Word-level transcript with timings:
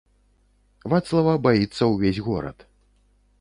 Вацлава 0.93 1.35
баіцца 1.45 1.83
ўвесь 1.93 2.23
горад. 2.29 2.57